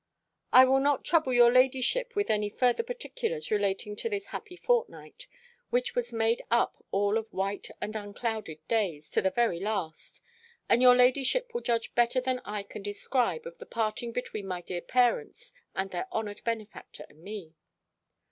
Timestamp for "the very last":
9.21-10.23